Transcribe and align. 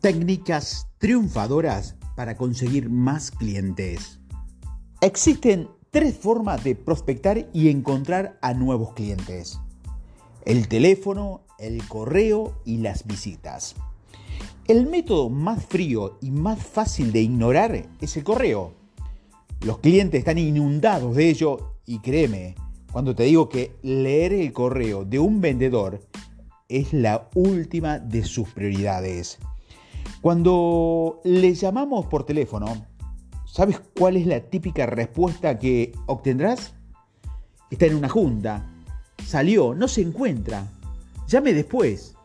Técnicas 0.00 0.86
triunfadoras 0.98 1.96
para 2.14 2.36
conseguir 2.36 2.88
más 2.88 3.32
clientes. 3.32 4.20
Existen 5.00 5.68
tres 5.90 6.16
formas 6.16 6.62
de 6.62 6.76
prospectar 6.76 7.48
y 7.52 7.68
encontrar 7.68 8.38
a 8.40 8.54
nuevos 8.54 8.94
clientes. 8.94 9.58
El 10.44 10.68
teléfono, 10.68 11.40
el 11.58 11.84
correo 11.88 12.60
y 12.64 12.76
las 12.76 13.08
visitas. 13.08 13.74
El 14.68 14.86
método 14.86 15.30
más 15.30 15.66
frío 15.66 16.16
y 16.22 16.30
más 16.30 16.64
fácil 16.64 17.10
de 17.10 17.22
ignorar 17.22 17.88
es 18.00 18.16
el 18.16 18.22
correo. 18.22 18.74
Los 19.62 19.78
clientes 19.78 20.20
están 20.20 20.38
inundados 20.38 21.16
de 21.16 21.28
ello 21.28 21.74
y 21.86 21.98
créeme, 21.98 22.54
cuando 22.92 23.16
te 23.16 23.24
digo 23.24 23.48
que 23.48 23.74
leer 23.82 24.32
el 24.32 24.52
correo 24.52 25.04
de 25.04 25.18
un 25.18 25.40
vendedor 25.40 26.00
es 26.68 26.92
la 26.92 27.28
última 27.34 27.98
de 27.98 28.22
sus 28.22 28.48
prioridades. 28.50 29.40
Cuando 30.20 31.20
le 31.22 31.54
llamamos 31.54 32.06
por 32.06 32.24
teléfono, 32.24 32.66
¿sabes 33.46 33.80
cuál 33.96 34.16
es 34.16 34.26
la 34.26 34.40
típica 34.40 34.84
respuesta 34.86 35.58
que 35.58 35.92
obtendrás? 36.06 36.74
Está 37.70 37.86
en 37.86 37.94
una 37.94 38.08
junta, 38.08 38.66
salió, 39.24 39.74
no 39.74 39.86
se 39.86 40.02
encuentra, 40.02 40.66
llame 41.28 41.52
después. 41.52 42.16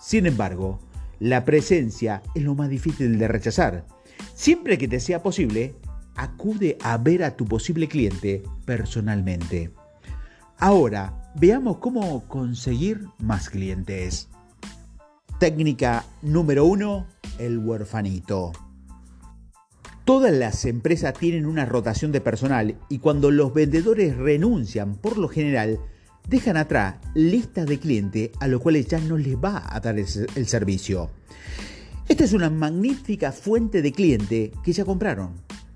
Sin 0.00 0.26
embargo, 0.26 0.78
la 1.18 1.44
presencia 1.44 2.22
es 2.34 2.42
lo 2.42 2.54
más 2.54 2.70
difícil 2.70 3.18
de 3.18 3.28
rechazar. 3.28 3.86
Siempre 4.34 4.78
que 4.78 4.88
te 4.88 5.00
sea 5.00 5.22
posible, 5.22 5.74
acude 6.14 6.78
a 6.82 6.96
ver 6.96 7.22
a 7.22 7.36
tu 7.36 7.44
posible 7.44 7.86
cliente 7.86 8.42
personalmente. 8.64 9.72
Ahora, 10.58 11.32
veamos 11.34 11.78
cómo 11.78 12.26
conseguir 12.28 13.06
más 13.18 13.50
clientes. 13.50 14.28
Técnica 15.38 16.06
número 16.22 16.64
uno, 16.64 17.06
el 17.38 17.58
huerfanito. 17.58 18.52
Todas 20.06 20.32
las 20.32 20.64
empresas 20.64 21.14
tienen 21.14 21.46
una 21.46 21.66
rotación 21.66 22.12
de 22.12 22.20
personal 22.20 22.76
y 22.88 23.00
cuando 23.00 23.32
los 23.32 23.52
vendedores 23.52 24.16
renuncian, 24.16 24.94
por 24.94 25.18
lo 25.18 25.28
general, 25.28 25.80
dejan 26.28 26.56
atrás 26.56 26.96
listas 27.14 27.66
de 27.66 27.80
clientes 27.80 28.30
a 28.38 28.46
los 28.46 28.60
cuales 28.60 28.86
ya 28.86 29.00
no 29.00 29.16
les 29.16 29.36
va 29.36 29.64
a 29.68 29.80
dar 29.80 29.98
el, 29.98 30.06
servicio. 30.46 31.10
Esta 32.08 32.22
es 32.22 32.32
una 32.32 32.50
magnífica 32.50 33.32
fuente 33.32 33.82
de 33.82 33.90
clientes 33.90 34.52
que 34.62 34.72
ya 34.72 34.84
compraron. 34.84 35.32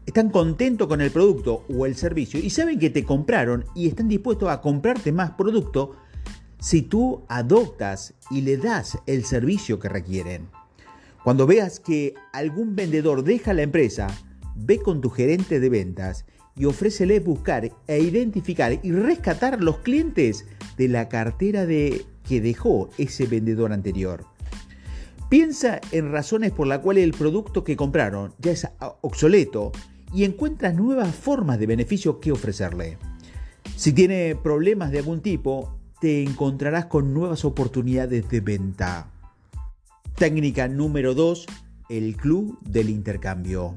Están 0.06 0.30
contentos 0.30 0.86
con 0.86 1.00
el 1.00 1.10
producto 1.10 1.64
o 1.68 1.86
el 1.86 1.96
servicio 1.96 2.38
y 2.38 2.50
saben 2.50 2.78
que 2.78 2.90
te 2.90 3.04
compraron 3.04 3.64
y 3.74 3.88
están 3.88 4.08
dispuestos 4.08 4.48
a 4.48 4.60
comprarte 4.60 5.10
más 5.10 5.32
producto 5.32 5.96
si 6.60 6.82
tú 6.82 7.24
adoptas 7.28 8.14
y 8.30 8.42
le 8.42 8.56
das 8.58 8.98
el 9.06 9.24
servicio 9.24 9.80
que 9.80 9.88
requieren. 9.88 10.59
Cuando 11.24 11.46
veas 11.46 11.80
que 11.80 12.14
algún 12.32 12.74
vendedor 12.74 13.24
deja 13.24 13.52
la 13.52 13.62
empresa, 13.62 14.06
ve 14.56 14.78
con 14.78 15.00
tu 15.00 15.10
gerente 15.10 15.60
de 15.60 15.68
ventas 15.68 16.24
y 16.56 16.64
ofrécele 16.64 17.20
buscar 17.20 17.70
e 17.86 17.98
identificar 17.98 18.78
y 18.82 18.92
rescatar 18.92 19.62
los 19.62 19.78
clientes 19.78 20.46
de 20.76 20.88
la 20.88 21.08
cartera 21.08 21.66
de 21.66 22.06
que 22.26 22.40
dejó 22.40 22.88
ese 22.96 23.26
vendedor 23.26 23.72
anterior. 23.72 24.24
Piensa 25.28 25.80
en 25.92 26.10
razones 26.10 26.52
por 26.52 26.66
las 26.66 26.80
cuales 26.80 27.04
el 27.04 27.12
producto 27.12 27.64
que 27.64 27.76
compraron 27.76 28.34
ya 28.38 28.52
es 28.52 28.66
obsoleto 29.02 29.72
y 30.12 30.24
encuentra 30.24 30.72
nuevas 30.72 31.14
formas 31.14 31.58
de 31.58 31.66
beneficio 31.66 32.18
que 32.18 32.32
ofrecerle. 32.32 32.98
Si 33.76 33.92
tiene 33.92 34.36
problemas 34.42 34.90
de 34.90 34.98
algún 34.98 35.20
tipo, 35.20 35.78
te 36.00 36.22
encontrarás 36.22 36.86
con 36.86 37.14
nuevas 37.14 37.44
oportunidades 37.44 38.28
de 38.28 38.40
venta. 38.40 39.19
Técnica 40.20 40.68
número 40.68 41.14
2, 41.14 41.46
el 41.88 42.14
club 42.14 42.58
del 42.60 42.90
intercambio. 42.90 43.74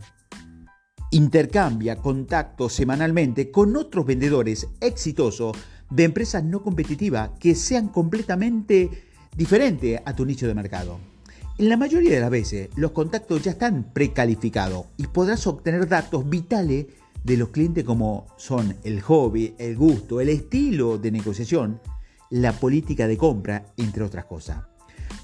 Intercambia 1.12 1.96
contactos 1.96 2.74
semanalmente 2.74 3.50
con 3.50 3.78
otros 3.78 4.06
vendedores 4.06 4.68
exitosos 4.82 5.56
de 5.90 6.03
empresas 6.03 6.44
no 6.44 6.62
competitivas 6.62 7.30
que 7.40 7.56
sean 7.56 7.88
completamente 7.88 8.90
diferentes 9.38 10.02
a 10.03 10.14
tu 10.14 10.26
nicho 10.26 10.46
de 10.46 10.53
mercado. 10.53 11.00
En 11.59 11.70
la 11.70 11.78
mayoría 11.78 12.12
de 12.12 12.20
las 12.20 12.30
veces, 12.30 12.68
los 12.76 12.92
contactos 12.92 13.42
ya 13.42 13.52
están 13.52 13.94
precalificados 13.94 14.88
y 14.98 15.08
podrás 15.08 15.48
obtener 15.48 15.88
datos 15.88 16.30
vitales 16.30 16.88
de 17.24 17.38
los 17.38 17.52
clientes 17.52 17.86
como 17.86 18.28
son 18.36 18.76
el 18.84 19.00
hobby, 19.00 19.56
el 19.58 19.78
gusto, 19.78 20.20
el 20.20 20.28
estilo 20.28 20.98
de 20.98 21.09
negociación 21.09 21.80
la 22.34 22.52
política 22.52 23.08
de 23.08 23.16
compra, 23.16 23.68
entre 23.78 24.03
otras 24.03 24.26
cosas. 24.26 24.72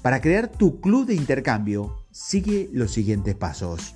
Para 0.02 0.22
crear 0.22 0.48
tu 0.48 0.80
club 0.80 1.06
de 1.06 1.14
intercambio, 1.14 2.06
sigue 2.10 2.70
los 2.72 2.90
siguientes 2.90 3.34
pasos. 3.34 3.94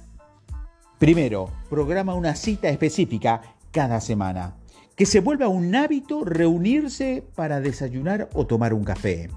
Primero, 0.98 1.50
programa 1.70 2.15
una 2.15 2.34
cita 2.34 2.69
específica 2.69 3.41
cada 3.70 4.03
semana. 4.03 4.56
Que 4.97 5.06
se 5.06 5.20
vuelva 5.20 5.48
un 5.48 5.75
hábito 5.75 6.25
reunirse 6.25 7.25
para 7.34 7.60
desayunar 7.60 8.28
o 8.34 8.47
tomar 8.47 8.75
un 8.75 8.84
café. 8.84 9.31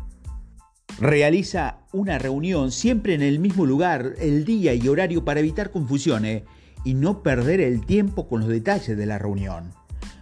Realiza 0.99 1.79
una 1.93 2.19
reunión 2.19 2.71
siempre 2.71 3.13
en 3.13 3.21
el 3.21 3.39
mismo 3.39 3.65
lugar, 3.65 4.15
el 4.19 4.43
día 4.43 4.73
y 4.73 4.87
horario 4.89 5.23
para 5.23 5.39
evitar 5.39 5.71
confusiones 5.71 6.43
y 6.83 6.95
no 6.95 7.23
perder 7.23 7.61
el 7.61 7.85
tiempo 7.85 8.27
con 8.27 8.41
los 8.41 8.49
detalles 8.49 8.97
de 8.97 9.05
la 9.05 9.17
reunión. 9.17 9.71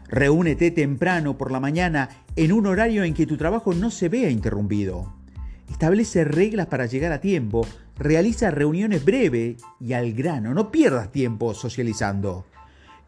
Reúnete 0.07 0.69
temprano 0.69 1.39
por 1.39 1.51
la 1.51 1.59
mañana 1.59 2.09
en 2.35 2.51
un 2.51 2.67
horario 2.67 3.03
en 3.03 3.15
que 3.15 3.25
tu 3.25 3.35
trabajo 3.35 3.73
no 3.73 3.89
se 3.89 4.09
vea 4.09 4.29
interrumpido. 4.29 5.24
Establece 5.69 6.23
reglas 6.23 6.67
para 6.67 6.85
llegar 6.85 7.11
a 7.11 7.21
tiempo. 7.21 7.65
Realiza 7.97 8.51
reuniones 8.51 9.03
breves 9.03 9.57
y 9.79 9.93
al 9.93 10.13
grano. 10.13 10.53
No 10.53 10.71
pierdas 10.71 11.11
tiempo 11.11 11.53
socializando. 11.53 12.45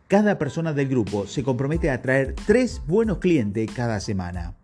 Cada 0.08 0.38
persona 0.38 0.72
del 0.72 0.88
grupo 0.88 1.28
se 1.28 1.44
compromete 1.44 1.90
a 1.90 2.02
traer 2.02 2.34
tres 2.46 2.82
buenos 2.88 3.18
clientes 3.18 3.70
cada 3.76 4.00
semana. 4.00 4.56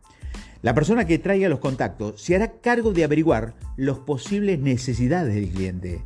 La 0.61 0.73
persona 0.73 1.05
que 1.05 1.19
traiga 1.19 1.49
los 1.49 1.59
contactos 1.59 2.21
se 2.21 2.37
hará 2.37 2.61
cargo 2.61 2.93
de 2.93 3.03
averiguar 3.03 3.53
las 3.75 3.97
posibles 3.99 4.59
necesidades 4.59 5.35
del 5.35 5.49
cliente. 5.49 6.01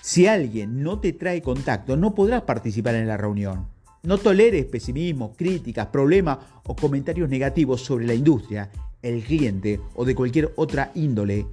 Si 0.00 0.26
alguien 0.26 0.82
no 0.82 0.98
te 0.98 1.12
trae 1.12 1.40
contacto, 1.40 1.96
no 1.96 2.12
podrás 2.12 2.42
participar 2.42 2.96
en 2.96 3.06
la 3.06 3.16
reunión. 3.16 3.68
No 4.02 4.18
toleres 4.18 4.64
pesimismo, 4.64 5.32
críticas, 5.34 5.86
problemas 5.86 6.38
o 6.64 6.74
comentarios 6.74 7.30
negativos 7.30 7.82
sobre 7.82 8.06
la 8.06 8.14
industria, 8.14 8.68
el 9.02 9.22
cliente 9.22 9.80
o 9.94 10.04
de 10.04 10.14
cualquier 10.14 10.52
otra 10.56 10.92
índole. 10.94 11.46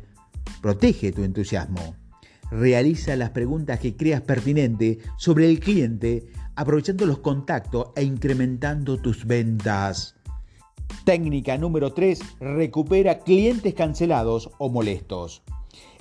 Protege 0.61 1.11
tu 1.11 1.23
entusiasmo. 1.23 1.95
Realiza 2.51 3.15
las 3.15 3.31
preguntas 3.31 3.79
que 3.79 3.95
creas 3.95 4.21
pertinentes 4.21 4.97
sobre 5.17 5.49
el 5.49 5.59
cliente, 5.59 6.27
aprovechando 6.55 7.05
los 7.05 7.19
contactos 7.19 7.87
e 7.95 8.03
incrementando 8.03 8.97
tus 8.97 9.25
ventas. 9.25 10.15
Técnica 11.03 11.57
número 11.57 11.93
3. 11.93 12.19
Recupera 12.39 13.19
clientes 13.19 13.73
cancelados 13.73 14.49
o 14.57 14.69
molestos. 14.69 15.43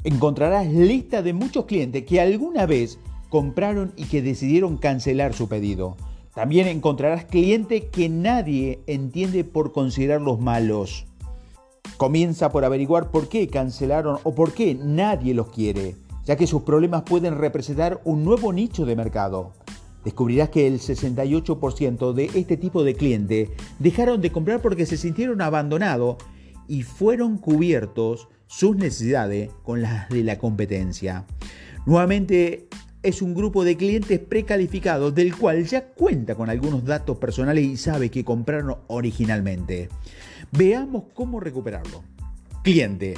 Encontrarás 0.04 0.68
lista 0.68 1.22
de 1.22 1.32
muchos 1.32 1.66
clientes 1.66 2.04
que 2.04 2.20
alguna 2.20 2.66
vez 2.66 2.98
compraron 3.28 3.92
y 3.96 4.04
que 4.04 4.22
decidieron 4.22 4.78
cancelar 4.78 5.34
su 5.34 5.48
pedido. 5.48 5.96
También 6.34 6.68
encontrarás 6.68 7.24
clientes 7.24 7.84
que 7.90 8.08
nadie 8.08 8.80
entiende 8.86 9.44
por 9.44 9.72
considerarlos 9.72 10.40
malos. 10.40 11.07
Comienza 11.96 12.50
por 12.50 12.64
averiguar 12.64 13.10
por 13.10 13.28
qué 13.28 13.48
cancelaron 13.48 14.18
o 14.22 14.34
por 14.34 14.52
qué 14.52 14.74
nadie 14.74 15.34
los 15.34 15.48
quiere, 15.48 15.96
ya 16.24 16.36
que 16.36 16.46
sus 16.46 16.62
problemas 16.62 17.02
pueden 17.02 17.36
representar 17.38 18.00
un 18.04 18.24
nuevo 18.24 18.52
nicho 18.52 18.84
de 18.84 18.96
mercado. 18.96 19.52
Descubrirás 20.04 20.50
que 20.50 20.66
el 20.66 20.80
68% 20.80 22.12
de 22.12 22.30
este 22.34 22.56
tipo 22.56 22.84
de 22.84 22.94
clientes 22.94 23.50
dejaron 23.78 24.20
de 24.20 24.30
comprar 24.30 24.62
porque 24.62 24.86
se 24.86 24.96
sintieron 24.96 25.42
abandonados 25.42 26.16
y 26.68 26.82
fueron 26.82 27.38
cubiertos 27.38 28.28
sus 28.46 28.76
necesidades 28.76 29.50
con 29.64 29.82
las 29.82 30.08
de 30.08 30.22
la 30.22 30.38
competencia. 30.38 31.26
Nuevamente 31.86 32.68
es 33.02 33.22
un 33.22 33.34
grupo 33.34 33.64
de 33.64 33.76
clientes 33.76 34.18
precalificados 34.18 35.14
del 35.14 35.36
cual 35.36 35.64
ya 35.64 35.86
cuenta 35.86 36.34
con 36.34 36.50
algunos 36.50 36.84
datos 36.84 37.18
personales 37.18 37.64
y 37.64 37.76
sabe 37.76 38.10
que 38.10 38.24
compraron 38.24 38.76
originalmente. 38.88 39.88
Veamos 40.52 41.04
cómo 41.14 41.40
recuperarlo. 41.40 42.02
Cliente. 42.62 43.14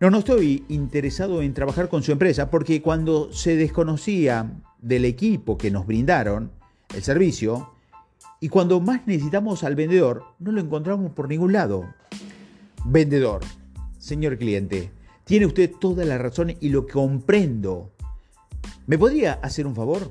No, 0.00 0.10
no 0.10 0.18
estoy 0.18 0.64
interesado 0.68 1.42
en 1.42 1.52
trabajar 1.52 1.88
con 1.88 2.02
su 2.02 2.12
empresa 2.12 2.50
porque 2.50 2.80
cuando 2.80 3.32
se 3.32 3.56
desconocía 3.56 4.50
del 4.80 5.04
equipo 5.04 5.58
que 5.58 5.70
nos 5.70 5.86
brindaron 5.86 6.50
el 6.94 7.02
servicio 7.02 7.74
y 8.40 8.48
cuando 8.48 8.80
más 8.80 9.06
necesitamos 9.06 9.62
al 9.64 9.76
vendedor, 9.76 10.24
no 10.38 10.52
lo 10.52 10.60
encontramos 10.60 11.12
por 11.12 11.28
ningún 11.28 11.52
lado. 11.52 11.94
Vendedor. 12.86 13.42
Señor 13.98 14.38
cliente, 14.38 14.90
tiene 15.24 15.44
usted 15.44 15.70
toda 15.78 16.06
la 16.06 16.16
razón 16.16 16.54
y 16.58 16.70
lo 16.70 16.86
comprendo 16.86 17.92
¿Me 18.90 18.98
podría 18.98 19.34
hacer 19.34 19.68
un 19.68 19.76
favor? 19.76 20.10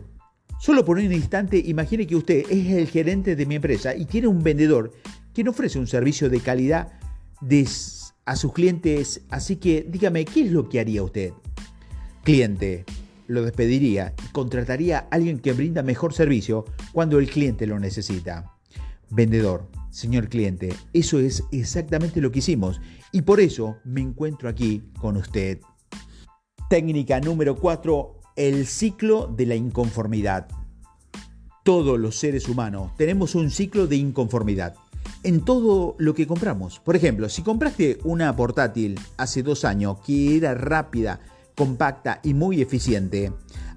Solo 0.57 0.85
por 0.85 0.97
un 0.97 1.11
instante 1.11 1.57
imagine 1.57 2.07
que 2.07 2.15
usted 2.15 2.45
es 2.49 2.67
el 2.67 2.87
gerente 2.87 3.35
de 3.35 3.45
mi 3.45 3.55
empresa 3.55 3.93
y 3.93 4.05
tiene 4.05 4.27
un 4.27 4.41
vendedor 4.41 4.93
que 5.33 5.43
no 5.43 5.51
ofrece 5.51 5.79
un 5.79 5.87
servicio 5.87 6.29
de 6.29 6.39
calidad 6.39 6.99
a 8.25 8.35
sus 8.35 8.53
clientes, 8.53 9.21
así 9.29 9.55
que 9.55 9.85
dígame, 9.89 10.25
¿qué 10.25 10.41
es 10.41 10.51
lo 10.51 10.69
que 10.69 10.79
haría 10.79 11.03
usted? 11.03 11.33
Cliente, 12.23 12.85
lo 13.27 13.43
despediría 13.43 14.13
y 14.23 14.31
contrataría 14.31 14.99
a 14.99 15.07
alguien 15.11 15.39
que 15.39 15.53
brinda 15.53 15.83
mejor 15.83 16.13
servicio 16.13 16.65
cuando 16.91 17.19
el 17.19 17.29
cliente 17.29 17.65
lo 17.65 17.79
necesita. 17.79 18.55
Vendedor, 19.09 19.67
señor 19.89 20.29
cliente, 20.29 20.73
eso 20.93 21.19
es 21.19 21.43
exactamente 21.51 22.21
lo 22.21 22.31
que 22.31 22.39
hicimos 22.39 22.81
y 23.11 23.21
por 23.21 23.39
eso 23.39 23.77
me 23.83 24.01
encuentro 24.01 24.49
aquí 24.49 24.83
con 24.99 25.17
usted. 25.17 25.59
Técnica 26.69 27.19
número 27.19 27.55
4, 27.55 28.21
el 28.35 28.67
ciclo 28.67 29.27
de 29.27 29.47
la 29.47 29.55
inconformidad. 29.55 30.47
Todos 31.63 31.99
los 31.99 32.15
seres 32.17 32.47
humanos 32.47 32.91
tenemos 32.97 33.33
un 33.33 33.49
ciclo 33.49 33.87
de 33.87 33.95
inconformidad 33.95 34.75
en 35.23 35.41
todo 35.41 35.95
lo 35.97 36.13
que 36.13 36.27
compramos. 36.27 36.79
Por 36.79 36.95
ejemplo, 36.95 37.29
si 37.29 37.41
compraste 37.41 37.99
una 38.03 38.35
portátil 38.35 38.99
hace 39.17 39.43
dos 39.43 39.65
años 39.65 39.97
que 40.05 40.37
era 40.37 40.53
rápida, 40.53 41.19
compacta 41.55 42.19
y 42.23 42.33
muy 42.33 42.61
eficiente, 42.61 43.33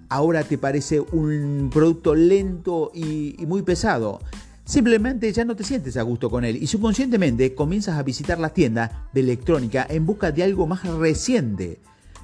ahora 0.09 0.45
te 0.45 0.59
parece 0.59 1.01
un 1.01 1.71
producto 1.73 2.15
lento 2.15 2.93
y, 2.95 3.35
muy 3.47 3.63
pesado. 3.63 4.21
Simplemente 4.65 5.33
ya 5.33 5.45
no 5.45 5.57
te 5.57 5.65
sientes 5.65 5.97
a 5.97 6.03
gusto 6.03 6.31
con 6.31 6.45
él 6.45 6.63
y 6.63 6.67
subconscientemente 6.69 7.55
comienzas 7.55 7.99
a 7.99 8.03
visitar 8.05 8.39
las 8.39 8.55
tiendas 8.55 8.91
de 9.13 9.21
electrónica 9.21 9.87
en 9.89 10.07
busca 10.07 10.31
de 10.31 10.45
algo 10.45 10.67
más 10.67 10.85
reciente. 10.85 11.81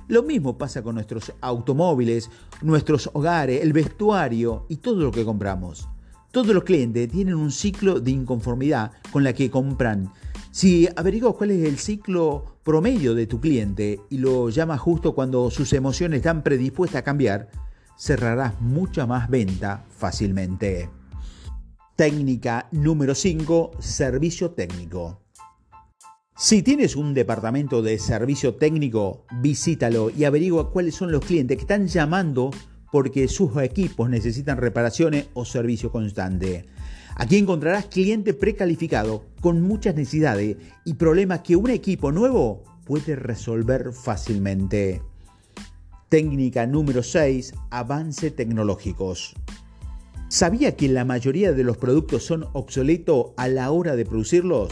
Lo 0.07 0.23
mismo 0.23 0.57
pasa 0.57 0.81
con 0.83 0.95
nuestros 0.95 1.33
automóviles, 1.41 2.31
nuestros 2.63 3.11
hogares, 3.13 3.63
el 3.63 3.73
vestuario 3.73 4.65
y 4.69 4.77
todo 4.77 5.03
lo 5.03 5.11
que 5.11 5.25
compramos. 5.25 5.89
Todos 6.31 6.55
los 6.55 6.65
clientes 6.65 7.09
tienen 7.11 7.35
un 7.35 7.51
ciclo 7.51 8.01
de 8.01 8.11
inconformidad 8.11 8.93
con 9.11 9.25
la 9.25 9.33
que 9.33 9.51
compran. 9.51 10.13
Si 10.51 10.87
averiguas 10.95 11.35
cuál 11.35 11.53
es 11.53 11.67
el 11.67 11.79
ciclo 11.79 12.59
promedio 12.63 13.15
de 13.15 13.27
tu 13.27 13.41
cliente 13.41 14.01
y 14.11 14.19
lo 14.19 14.51
llamas 14.51 14.81
justo 14.81 15.15
cuando 15.15 15.51
sus 15.51 15.73
emociones 15.73 16.19
están 16.19 16.43
predispuestas 16.43 17.01
a 17.01 17.05
cambiar, 17.05 17.51
cerrarás 17.99 18.61
mucha 18.61 19.07
más 19.07 19.31
venta 19.31 19.87
fácilmente. 19.89 20.91
Técnica 21.97 22.69
número 22.73 23.15
5, 23.15 23.73
servicio 23.81 24.51
técnico. 24.51 25.23
Si 26.37 26.63
tienes 26.63 26.95
un 26.95 27.15
departamento 27.15 27.83
de 27.83 27.99
servicio 27.99 28.55
técnico, 28.55 29.25
visítalo 29.41 30.11
y 30.11 30.25
averigua 30.25 30.71
cuáles 30.71 30.95
son 30.95 31.11
los 31.11 31.25
clientes 31.25 31.57
que 31.57 31.63
están 31.63 31.89
llamando 31.89 32.51
porque 32.91 33.29
sus 33.29 33.57
equipos 33.63 34.09
necesitan 34.09 34.59
reparaciones 34.59 35.27
o 35.35 35.45
servicio 35.45 35.91
constante. 35.91 36.67
Aquí 37.17 37.37
encontrarás 37.37 37.87
cliente 37.87 38.33
precalificado 38.33 39.25
con 39.41 39.63
muchas 39.63 39.95
necesidades 39.95 40.57
y 40.85 40.95
problemas 40.95 41.41
que 41.41 41.57
un 41.57 41.71
equipo 41.71 42.13
nuevo 42.13 42.63
puede 42.85 43.17
resolver 43.17 43.93
fácilmente. 43.93 45.03
Técnica 46.09 46.67
número 46.67 47.03
6. 47.03 47.53
Avance 47.71 48.31
tecnológicos. 48.31 49.35
¿Sabía 50.29 50.77
que 50.77 50.89
la 50.89 51.05
mayoría 51.05 51.53
de 51.53 51.65
los 51.65 51.77
productos 51.77 52.25
son 52.25 52.47
obsoletos 52.53 53.33
a 53.37 53.49
la 53.49 53.71
hora 53.71 53.97
de 53.97 54.05
producirlos? 54.05 54.71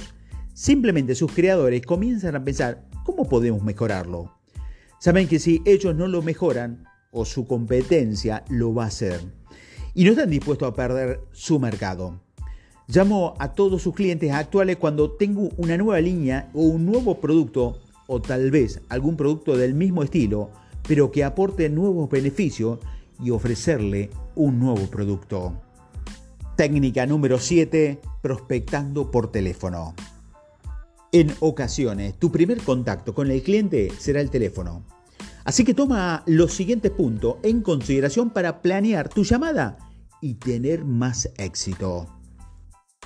Simplemente 0.54 1.14
sus 1.14 1.32
creadores 1.32 1.84
comienzan 1.84 2.36
a 2.36 2.44
pensar, 2.44 2.86
¿cómo 3.04 3.28
podemos 3.28 3.62
mejorarlo? 3.62 4.32
Saben 4.98 5.28
que 5.28 5.38
si 5.38 5.62
ellos 5.66 5.94
no 5.94 6.08
lo 6.08 6.22
mejoran, 6.22 6.84
su 7.24 7.46
competencia 7.46 8.44
lo 8.48 8.74
va 8.74 8.84
a 8.84 8.88
hacer. 8.88 9.20
Y 9.94 10.04
no 10.04 10.10
están 10.10 10.30
dispuestos 10.30 10.68
a 10.68 10.74
perder 10.74 11.20
su 11.32 11.58
mercado. 11.58 12.20
Llamo 12.88 13.34
a 13.38 13.52
todos 13.52 13.82
sus 13.82 13.94
clientes 13.94 14.30
actuales 14.30 14.76
cuando 14.76 15.10
tengo 15.10 15.48
una 15.56 15.76
nueva 15.76 16.00
línea 16.00 16.50
o 16.54 16.62
un 16.62 16.86
nuevo 16.86 17.20
producto, 17.20 17.78
o 18.06 18.20
tal 18.20 18.50
vez 18.50 18.80
algún 18.88 19.16
producto 19.16 19.56
del 19.56 19.74
mismo 19.74 20.02
estilo, 20.02 20.50
pero 20.86 21.10
que 21.10 21.24
aporte 21.24 21.68
nuevos 21.68 22.08
beneficios 22.08 22.78
y 23.20 23.30
ofrecerle 23.30 24.10
un 24.36 24.60
nuevo 24.60 24.86
producto. 24.86 25.60
Técnica 26.56 27.06
número 27.06 27.38
7, 27.38 28.00
prospectando 28.22 29.10
por 29.10 29.32
teléfono. 29.32 29.94
En 31.12 31.32
ocasiones, 31.40 32.18
tu 32.18 32.30
primer 32.30 32.62
contacto 32.62 33.14
con 33.14 33.30
el 33.30 33.42
cliente 33.42 33.90
será 33.98 34.20
el 34.20 34.30
teléfono. 34.30 34.84
Así 35.46 35.62
que 35.62 35.74
toma 35.74 36.24
los 36.26 36.52
siguientes 36.52 36.90
puntos 36.90 37.36
en 37.44 37.62
consideración 37.62 38.30
para 38.30 38.62
planear 38.62 39.08
tu 39.08 39.22
llamada 39.22 39.78
y 40.20 40.34
tener 40.34 40.84
más 40.84 41.30
éxito. 41.38 42.08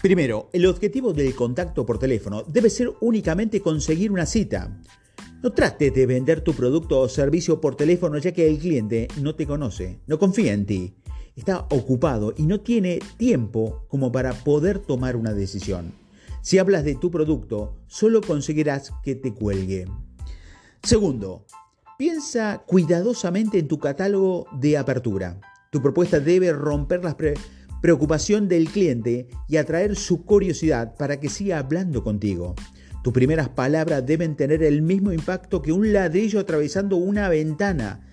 Primero, 0.00 0.48
el 0.54 0.64
objetivo 0.64 1.12
del 1.12 1.34
contacto 1.34 1.84
por 1.84 1.98
teléfono 1.98 2.42
debe 2.44 2.70
ser 2.70 2.94
únicamente 3.02 3.60
conseguir 3.60 4.10
una 4.10 4.24
cita. 4.24 4.80
No 5.42 5.52
trates 5.52 5.92
de 5.92 6.06
vender 6.06 6.40
tu 6.40 6.54
producto 6.54 7.00
o 7.00 7.10
servicio 7.10 7.60
por 7.60 7.76
teléfono 7.76 8.16
ya 8.16 8.32
que 8.32 8.48
el 8.48 8.58
cliente 8.58 9.08
no 9.20 9.34
te 9.34 9.46
conoce, 9.46 10.00
no 10.06 10.18
confía 10.18 10.54
en 10.54 10.64
ti, 10.64 10.94
está 11.36 11.66
ocupado 11.68 12.32
y 12.34 12.44
no 12.44 12.60
tiene 12.60 13.00
tiempo 13.18 13.84
como 13.88 14.10
para 14.10 14.32
poder 14.32 14.78
tomar 14.78 15.14
una 15.14 15.34
decisión. 15.34 15.92
Si 16.40 16.56
hablas 16.56 16.84
de 16.84 16.94
tu 16.94 17.10
producto, 17.10 17.76
solo 17.86 18.22
conseguirás 18.22 18.92
que 19.02 19.14
te 19.14 19.34
cuelgue. 19.34 19.84
Segundo, 20.82 21.44
piensa 22.00 22.62
cuidadosamente 22.66 23.58
en 23.58 23.68
tu 23.68 23.78
catálogo 23.78 24.46
de 24.58 24.78
apertura. 24.78 25.38
Tu 25.70 25.82
propuesta 25.82 26.18
debe 26.18 26.50
romper 26.50 27.04
la 27.04 27.14
preocupación 27.82 28.48
del 28.48 28.70
cliente 28.70 29.28
y 29.48 29.58
atraer 29.58 29.94
su 29.96 30.24
curiosidad 30.24 30.94
para 30.96 31.20
que 31.20 31.28
siga 31.28 31.58
hablando 31.58 32.02
contigo. 32.02 32.54
Tus 33.04 33.12
primeras 33.12 33.50
palabras 33.50 34.06
deben 34.06 34.34
tener 34.34 34.62
el 34.62 34.80
mismo 34.80 35.12
impacto 35.12 35.60
que 35.60 35.72
un 35.72 35.92
ladrillo 35.92 36.40
atravesando 36.40 36.96
una 36.96 37.28
ventana. 37.28 38.08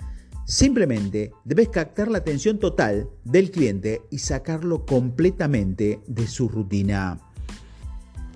Simplemente 0.46 1.32
debes 1.46 1.70
captar 1.70 2.10
la 2.10 2.18
atención 2.18 2.60
total 2.60 3.10
del 3.24 3.52
cliente 3.52 4.02
y 4.12 4.18
sacarlo 4.18 4.86
completamente 4.86 6.02
de 6.08 6.28
su 6.28 6.50
rutina. 6.50 7.22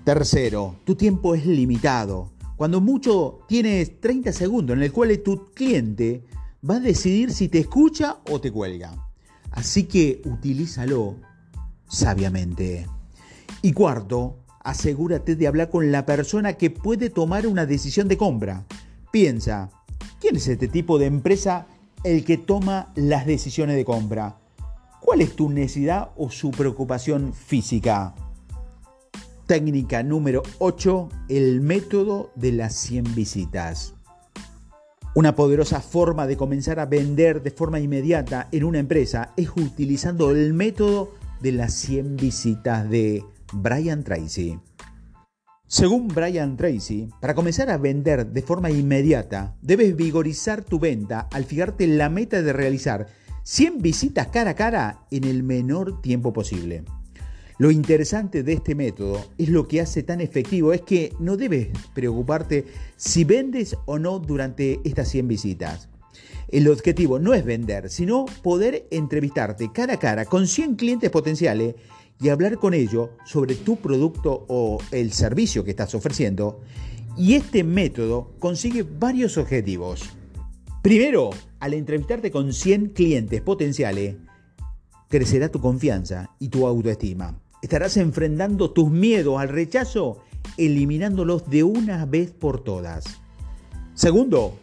Tercero, 0.02 0.76
tu 0.84 0.94
tiempo 0.94 1.34
es 1.34 1.44
limitado. 1.44 2.32
Cuando 2.62 2.80
mucho 2.80 3.40
tienes 3.48 4.00
30 4.00 4.32
segundos 4.32 4.76
en 4.76 4.84
el 4.84 4.92
cual 4.92 5.18
tu 5.18 5.50
cliente 5.52 6.22
va 6.62 6.76
a 6.76 6.78
decidir 6.78 7.32
si 7.32 7.48
te 7.48 7.58
escucha 7.58 8.18
o 8.30 8.40
te 8.40 8.52
cuelga. 8.52 9.10
Así 9.50 9.82
que 9.82 10.22
utilízalo 10.26 11.16
sabiamente. 11.88 12.86
Y 13.62 13.72
cuarto, 13.72 14.44
asegúrate 14.60 15.34
de 15.34 15.48
hablar 15.48 15.70
con 15.70 15.90
la 15.90 16.06
persona 16.06 16.52
que 16.52 16.70
puede 16.70 17.10
tomar 17.10 17.48
una 17.48 17.66
decisión 17.66 18.06
de 18.06 18.16
compra. 18.16 18.64
Piensa, 19.10 19.68
¿quién 20.20 20.36
es 20.36 20.46
este 20.46 20.68
tipo 20.68 21.00
de 21.00 21.06
empresa 21.06 21.66
el 22.04 22.24
que 22.24 22.36
toma 22.36 22.92
las 22.94 23.26
decisiones 23.26 23.74
de 23.74 23.84
compra? 23.84 24.38
¿Cuál 25.00 25.22
es 25.22 25.34
tu 25.34 25.50
necesidad 25.50 26.12
o 26.16 26.30
su 26.30 26.52
preocupación 26.52 27.32
física? 27.32 28.14
Técnica 29.52 30.02
número 30.02 30.42
8, 30.60 31.10
el 31.28 31.60
método 31.60 32.32
de 32.36 32.52
las 32.52 32.72
100 32.72 33.14
visitas. 33.14 33.92
Una 35.14 35.36
poderosa 35.36 35.82
forma 35.82 36.26
de 36.26 36.38
comenzar 36.38 36.80
a 36.80 36.86
vender 36.86 37.42
de 37.42 37.50
forma 37.50 37.78
inmediata 37.78 38.48
en 38.50 38.64
una 38.64 38.78
empresa 38.78 39.34
es 39.36 39.50
utilizando 39.50 40.30
el 40.30 40.54
método 40.54 41.12
de 41.42 41.52
las 41.52 41.74
100 41.74 42.16
visitas 42.16 42.88
de 42.88 43.22
Brian 43.52 44.04
Tracy. 44.04 44.58
Según 45.66 46.08
Brian 46.08 46.56
Tracy, 46.56 47.10
para 47.20 47.34
comenzar 47.34 47.68
a 47.68 47.76
vender 47.76 48.28
de 48.28 48.40
forma 48.40 48.70
inmediata, 48.70 49.54
debes 49.60 49.94
vigorizar 49.94 50.64
tu 50.64 50.78
venta 50.78 51.28
al 51.30 51.44
fijarte 51.44 51.86
la 51.86 52.08
meta 52.08 52.40
de 52.40 52.54
realizar 52.54 53.06
100 53.42 53.82
visitas 53.82 54.28
cara 54.28 54.52
a 54.52 54.54
cara 54.54 55.04
en 55.10 55.24
el 55.24 55.42
menor 55.42 56.00
tiempo 56.00 56.32
posible. 56.32 56.86
Lo 57.62 57.70
interesante 57.70 58.42
de 58.42 58.54
este 58.54 58.74
método 58.74 59.24
es 59.38 59.48
lo 59.48 59.68
que 59.68 59.80
hace 59.80 60.02
tan 60.02 60.20
efectivo, 60.20 60.72
es 60.72 60.80
que 60.80 61.12
no 61.20 61.36
debes 61.36 61.68
preocuparte 61.94 62.64
si 62.96 63.22
vendes 63.22 63.76
o 63.86 64.00
no 64.00 64.18
durante 64.18 64.80
estas 64.82 65.08
100 65.10 65.28
visitas. 65.28 65.88
El 66.48 66.66
objetivo 66.66 67.20
no 67.20 67.34
es 67.34 67.44
vender, 67.44 67.88
sino 67.88 68.26
poder 68.42 68.88
entrevistarte 68.90 69.70
cara 69.70 69.94
a 69.94 69.98
cara 70.00 70.24
con 70.24 70.48
100 70.48 70.74
clientes 70.74 71.08
potenciales 71.10 71.76
y 72.20 72.30
hablar 72.30 72.56
con 72.56 72.74
ellos 72.74 73.10
sobre 73.24 73.54
tu 73.54 73.76
producto 73.76 74.44
o 74.48 74.78
el 74.90 75.12
servicio 75.12 75.62
que 75.62 75.70
estás 75.70 75.94
ofreciendo. 75.94 76.62
Y 77.16 77.34
este 77.34 77.62
método 77.62 78.32
consigue 78.40 78.82
varios 78.82 79.38
objetivos. 79.38 80.02
Primero, 80.82 81.30
al 81.60 81.74
entrevistarte 81.74 82.32
con 82.32 82.52
100 82.52 82.88
clientes 82.88 83.40
potenciales, 83.40 84.16
crecerá 85.06 85.48
tu 85.48 85.60
confianza 85.60 86.28
y 86.40 86.48
tu 86.48 86.66
autoestima. 86.66 87.41
Estarás 87.62 87.96
enfrentando 87.96 88.72
tus 88.72 88.90
miedos 88.90 89.40
al 89.40 89.48
rechazo, 89.48 90.22
eliminándolos 90.58 91.48
de 91.48 91.62
una 91.62 92.04
vez 92.04 92.32
por 92.32 92.62
todas. 92.62 93.04
Segundo, 93.94 94.58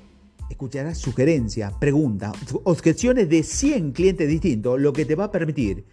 escucharás 0.50 0.98
sugerencias, 0.98 1.74
preguntas, 1.80 2.34
objeciones 2.64 3.30
de 3.30 3.44
100 3.44 3.94
clientes 3.94 4.28
distintos, 4.28 4.80
lo 4.80 4.94
que 4.94 5.06
te 5.06 5.16
va 5.16 5.26
a 5.26 5.32
permitir 5.32 5.86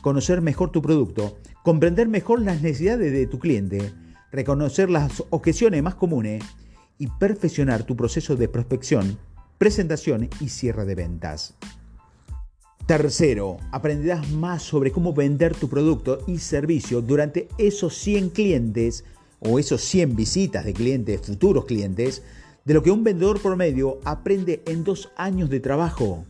conocer 0.00 0.40
mejor 0.40 0.70
tu 0.70 0.80
producto, 0.80 1.38
comprender 1.62 2.08
mejor 2.08 2.40
las 2.40 2.62
necesidades 2.62 3.12
de 3.12 3.26
tu 3.26 3.38
cliente, 3.38 3.92
reconocer 4.30 4.88
las 4.88 5.22
objeciones 5.30 5.82
más 5.82 5.96
comunes 5.96 6.42
y 6.98 7.08
perfeccionar 7.08 7.84
tu 7.84 7.96
proceso 7.96 8.36
de 8.36 8.48
prospección 8.48 9.18
presentación 9.62 10.28
y 10.40 10.48
cierre 10.48 10.84
de 10.84 10.96
ventas. 10.96 11.54
Tercero, 12.92 13.56
aprenderás 13.70 14.30
más 14.32 14.62
sobre 14.62 14.92
cómo 14.92 15.14
vender 15.14 15.54
tu 15.54 15.66
producto 15.70 16.18
y 16.26 16.36
servicio 16.36 17.00
durante 17.00 17.48
esos 17.56 17.96
100 17.96 18.28
clientes 18.28 19.04
o 19.40 19.58
esos 19.58 19.80
100 19.80 20.14
visitas 20.14 20.66
de 20.66 20.74
clientes, 20.74 21.22
futuros 21.22 21.64
clientes, 21.64 22.22
de 22.66 22.74
lo 22.74 22.82
que 22.82 22.90
un 22.90 23.02
vendedor 23.02 23.40
promedio 23.40 23.98
aprende 24.04 24.62
en 24.66 24.84
dos 24.84 25.10
años 25.16 25.48
de 25.48 25.60
trabajo. 25.60 26.26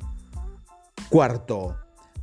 Cuarto, 1.08 1.74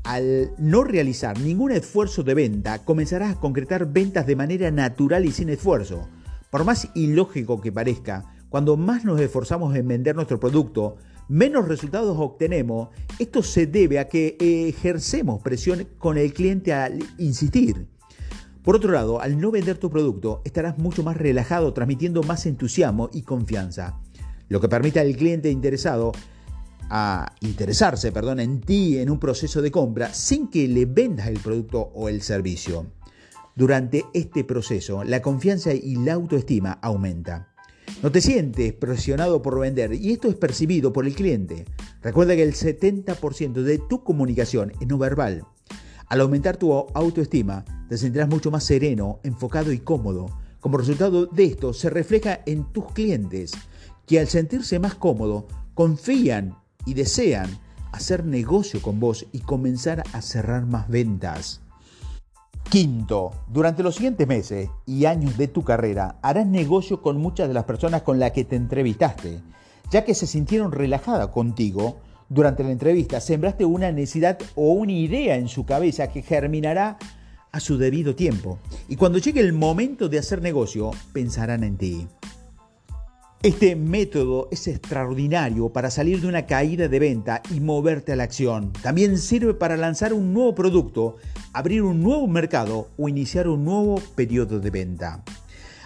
al 0.05 0.53
no 0.57 0.85
realizar 0.85 1.37
ningún 1.37 1.73
esfuerzo 1.73 2.23
de 2.23 2.33
venta, 2.35 2.85
comenzarás 2.85 3.35
a 3.35 3.39
concretar 3.41 3.91
ventas 3.91 4.25
de 4.25 4.37
manera 4.37 4.71
natural 4.71 5.25
y 5.25 5.33
sin 5.33 5.49
esfuerzo. 5.49 6.07
Por 6.49 6.63
más 6.63 6.87
ilógico 6.95 7.59
que 7.59 7.73
parezca, 7.73 8.23
cuando 8.47 8.77
más 8.77 9.03
nos 9.03 9.19
esforzamos 9.19 9.75
en 9.75 9.89
vender 9.89 10.15
nuestro 10.15 10.39
producto, 10.39 10.95
menos 11.29 11.67
resultados 11.67 12.17
obtenemos. 12.19 12.89
Esto 13.17 13.41
se 13.41 13.67
debe 13.67 13.99
a 13.99 14.09
que 14.09 14.35
ejercemos 14.39 15.41
presión 15.41 15.87
con 15.97 16.17
el 16.17 16.33
cliente 16.33 16.73
al 16.73 16.99
insistir. 17.17 17.87
Por 18.63 18.75
otro 18.75 18.91
lado, 18.91 19.21
al 19.21 19.39
no 19.39 19.51
vender 19.51 19.77
tu 19.77 19.89
producto, 19.89 20.41
estarás 20.43 20.77
mucho 20.77 21.01
más 21.01 21.15
relajado, 21.15 21.73
transmitiendo 21.73 22.23
más 22.23 22.45
entusiasmo 22.45 23.09
y 23.13 23.21
confianza, 23.21 24.01
lo 24.49 24.59
que 24.59 24.67
permite 24.67 24.99
al 24.99 25.15
cliente 25.15 25.49
interesado 25.49 26.11
a 26.89 27.33
interesarse, 27.41 28.11
perdón, 28.11 28.39
en 28.39 28.61
ti 28.61 28.97
en 28.97 29.09
un 29.09 29.19
proceso 29.19 29.61
de 29.61 29.71
compra 29.71 30.13
sin 30.13 30.49
que 30.49 30.67
le 30.67 30.85
vendas 30.85 31.27
el 31.27 31.39
producto 31.39 31.91
o 31.93 32.09
el 32.09 32.21
servicio. 32.21 32.87
Durante 33.55 34.05
este 34.13 34.43
proceso, 34.43 35.03
la 35.03 35.21
confianza 35.21 35.73
y 35.73 35.95
la 35.95 36.13
autoestima 36.13 36.79
aumenta. 36.81 37.53
No 38.01 38.11
te 38.11 38.21
sientes 38.21 38.73
presionado 38.73 39.41
por 39.41 39.59
vender 39.59 39.93
y 39.93 40.11
esto 40.11 40.29
es 40.29 40.35
percibido 40.35 40.93
por 40.93 41.05
el 41.05 41.15
cliente. 41.15 41.65
Recuerda 42.01 42.35
que 42.35 42.43
el 42.43 42.53
70% 42.53 43.61
de 43.61 43.77
tu 43.77 44.03
comunicación 44.03 44.71
es 44.79 44.87
no 44.87 44.97
verbal. 44.97 45.45
Al 46.07 46.21
aumentar 46.21 46.57
tu 46.57 46.73
autoestima, 46.73 47.65
te 47.89 47.97
sentirás 47.97 48.29
mucho 48.29 48.51
más 48.51 48.63
sereno, 48.63 49.19
enfocado 49.23 49.71
y 49.71 49.79
cómodo. 49.79 50.27
Como 50.59 50.77
resultado 50.77 51.25
de 51.25 51.45
esto, 51.45 51.73
se 51.73 51.89
refleja 51.89 52.39
en 52.45 52.71
tus 52.71 52.91
clientes, 52.93 53.51
que 54.07 54.19
al 54.19 54.27
sentirse 54.27 54.79
más 54.79 54.95
cómodo, 54.95 55.47
confían 55.73 56.57
y 56.85 56.93
desean 56.93 57.49
hacer 57.91 58.25
negocio 58.25 58.81
con 58.81 58.99
vos 58.99 59.27
y 59.31 59.39
comenzar 59.39 60.03
a 60.13 60.21
cerrar 60.21 60.65
más 60.65 60.87
ventas. 60.89 61.61
Quinto, 62.69 63.31
durante 63.47 63.81
los 63.81 63.95
siguientes 63.95 64.27
meses 64.27 64.69
y 64.85 65.05
años 65.05 65.35
de 65.39 65.47
tu 65.47 65.63
carrera 65.63 66.19
harás 66.21 66.45
negocio 66.45 67.01
con 67.01 67.17
muchas 67.17 67.47
de 67.47 67.55
las 67.55 67.63
personas 67.63 68.03
con 68.03 68.19
las 68.19 68.31
que 68.31 68.43
te 68.43 68.55
entrevistaste, 68.55 69.39
ya 69.89 70.05
que 70.05 70.13
se 70.13 70.27
sintieron 70.27 70.71
relajadas 70.71 71.29
contigo. 71.29 71.97
Durante 72.29 72.63
la 72.63 72.69
entrevista 72.69 73.21
sembraste 73.21 73.65
una 73.65 73.91
necesidad 73.91 74.37
o 74.53 74.73
una 74.73 74.91
idea 74.91 75.37
en 75.37 75.47
su 75.47 75.65
cabeza 75.65 76.11
que 76.11 76.21
germinará 76.21 76.99
a 77.51 77.59
su 77.59 77.79
debido 77.79 78.13
tiempo. 78.13 78.59
Y 78.87 78.97
cuando 78.97 79.17
llegue 79.17 79.41
el 79.41 79.53
momento 79.53 80.07
de 80.07 80.19
hacer 80.19 80.39
negocio, 80.43 80.91
pensarán 81.11 81.63
en 81.63 81.75
ti. 81.75 82.07
Este 83.41 83.77
método 83.77 84.49
es 84.51 84.67
extraordinario 84.67 85.69
para 85.69 85.89
salir 85.89 86.19
de 86.19 86.27
una 86.27 86.45
caída 86.45 86.89
de 86.89 86.99
venta 86.99 87.41
y 87.55 87.61
moverte 87.61 88.11
a 88.11 88.17
la 88.17 88.23
acción. 88.23 88.73
También 88.83 89.17
sirve 89.17 89.53
para 89.53 89.77
lanzar 89.77 90.13
un 90.13 90.33
nuevo 90.33 90.53
producto, 90.53 91.15
abrir 91.53 91.83
un 91.83 92.03
nuevo 92.03 92.27
mercado 92.27 92.89
o 92.97 93.07
iniciar 93.07 93.47
un 93.47 93.63
nuevo 93.63 93.95
periodo 94.13 94.59
de 94.59 94.69
venta. 94.71 95.23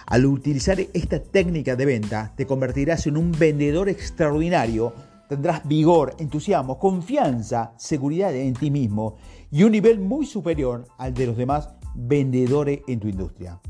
Al 0.04 0.26
utilizar 0.26 0.80
esta 0.80 1.22
técnica 1.22 1.76
de 1.76 1.86
venta, 1.86 2.32
te 2.36 2.44
convertirás 2.44 3.06
en 3.06 3.16
un 3.16 3.30
vendedor 3.30 3.88
extraordinario. 3.88 4.92
Tendrás 5.28 5.64
vigor, 5.64 6.16
entusiasmo, 6.18 6.80
confianza, 6.80 7.72
seguridad 7.76 8.34
en 8.34 8.54
ti 8.54 8.72
mismo 8.72 9.14
y 9.52 9.62
un 9.62 9.70
nivel 9.70 10.00
muy 10.00 10.26
superior 10.26 10.86
al 10.98 11.14
de 11.14 11.28
los 11.28 11.36
demás 11.36 11.68
vendedores 11.94 12.80
en 12.88 12.98
tu 12.98 13.06
industria. 13.06 13.60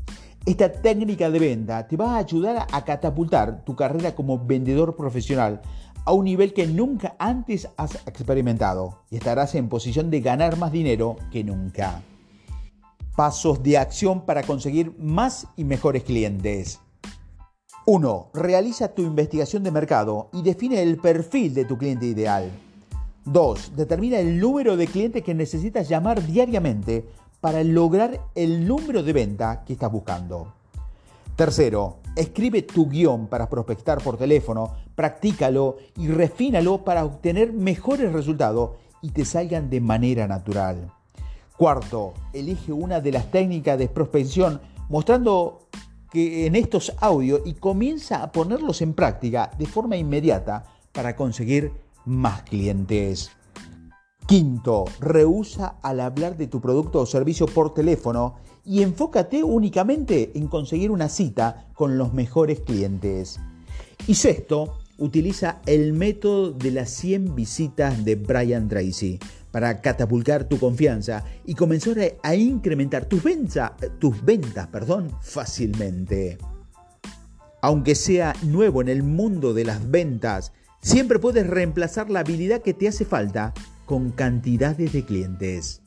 Esta 0.45 0.71
técnica 0.71 1.31
de 1.31 1.39
venta 1.39 1.87
te 1.87 1.97
va 1.97 2.13
a 2.13 2.17
ayudar 2.19 2.67
a 2.71 2.85
catapultar 2.85 3.65
tu 3.65 3.75
carrera 3.75 4.13
como 4.13 4.45
vendedor 4.45 4.95
profesional 4.95 5.59
a 6.05 6.13
un 6.13 6.25
nivel 6.25 6.53
que 6.53 6.67
nunca 6.67 7.15
antes 7.17 7.67
has 7.77 7.95
experimentado 8.05 9.01
y 9.09 9.15
estarás 9.15 9.55
en 9.55 9.69
posición 9.69 10.11
de 10.11 10.21
ganar 10.21 10.55
más 10.59 10.71
dinero 10.71 11.15
que 11.31 11.43
nunca. 11.43 12.03
Pasos 13.15 13.63
de 13.63 13.79
acción 13.79 14.23
para 14.23 14.43
conseguir 14.43 14.95
más 14.99 15.47
y 15.55 15.63
mejores 15.63 16.03
clientes. 16.03 16.79
1. 17.87 18.29
Realiza 18.35 18.89
tu 18.89 19.01
investigación 19.01 19.63
de 19.63 19.71
mercado 19.71 20.29
y 20.31 20.43
define 20.43 20.83
el 20.83 20.97
perfil 20.97 21.55
de 21.55 21.65
tu 21.65 21.75
cliente 21.75 22.05
ideal. 22.05 22.51
2. 23.25 23.75
Determina 23.75 24.19
el 24.19 24.39
número 24.39 24.77
de 24.77 24.85
clientes 24.85 25.23
que 25.23 25.33
necesitas 25.33 25.89
llamar 25.89 26.23
diariamente 26.23 27.09
para 27.45 27.63
lograr 27.63 28.21
el 28.33 28.67
número 28.67 29.03
de 29.03 29.13
venta 29.13 29.63
que 29.63 29.73
estás 29.73 29.91
buscando. 29.91 30.51
Tercero, 31.35 31.97
escribe 32.15 32.63
tu 32.63 32.89
guion 32.89 33.27
para 33.27 33.47
prospectar 33.47 34.01
por 34.01 34.17
teléfono, 34.17 34.73
practícalo 34.95 35.77
y 35.95 36.07
refínalo 36.07 36.83
para 36.83 37.05
obtener 37.05 37.53
mejores 37.53 38.11
resultados 38.11 38.71
y 39.03 39.11
te 39.11 39.25
salgan 39.25 39.69
de 39.69 39.79
manera 39.79 40.27
natural. 40.27 40.91
Cuarto, 41.55 42.15
elige 42.33 42.71
una 42.71 42.99
de 42.99 43.11
las 43.11 43.29
técnicas 43.29 43.77
de 43.77 43.89
prospección 43.89 44.59
mostrando 44.89 45.67
que 46.11 46.47
en 46.47 46.55
estos 46.55 46.93
audios 46.99 47.41
y 47.45 47.53
comienza 47.53 48.23
a 48.23 48.31
ponerlos 48.31 48.81
en 48.81 48.95
práctica 48.95 49.51
de 49.55 49.67
forma 49.67 49.97
inmediata 49.97 50.63
para 50.91 51.15
conseguir 51.15 51.73
más 52.05 52.41
clientes. 52.41 53.29
Quinto, 54.27 54.85
rehúsa 54.99 55.75
al 55.83 55.99
hablar 55.99 56.35
de 56.35 56.47
tu 56.47 56.59
producto 56.59 56.99
o 56.99 57.05
servicio 57.05 57.45
por 57.45 57.75
teléfono 57.75 58.37
y 58.65 58.81
enfócate 58.81 59.43
únicamente 59.43 60.31
en 60.33 60.47
conseguir 60.47 60.89
una 60.89 61.09
cita 61.09 61.67
con 61.75 61.99
los 61.99 62.11
mejores 62.11 62.61
clientes. 62.61 63.39
Y 64.07 64.15
sexto, 64.15 64.79
utiliza 64.97 65.61
el 65.67 65.93
método 65.93 66.51
de 66.51 66.71
las 66.71 66.89
100 66.89 67.35
visitas 67.35 68.03
de 68.03 68.15
Brian 68.15 68.67
Tracy 68.67 69.19
para 69.51 69.79
catapultar 69.81 70.49
tu 70.49 70.57
confianza 70.57 71.23
y 71.45 71.53
comenzar 71.53 71.97
a 72.23 72.35
incrementar 72.35 73.05
tus, 73.05 73.21
ventas, 73.21 73.73
tus 73.99 74.25
ventas 74.25 74.67
perdón, 74.67 75.11
fácilmente. 75.21 76.39
Aunque 77.61 77.93
sea 77.93 78.33
nuevo 78.41 78.81
en 78.81 78.89
el 78.89 79.03
mundo 79.03 79.53
de 79.53 79.65
las 79.65 79.89
ventas, 79.91 80.51
siempre 80.81 81.19
puedes 81.19 81.45
reemplazar 81.45 82.09
la 82.09 82.21
habilidad 82.21 82.63
que 82.63 82.73
te 82.73 82.87
hace 82.87 83.05
falta 83.05 83.53
con 83.85 84.11
cantidades 84.11 84.93
de 84.93 85.03
clientes. 85.03 85.84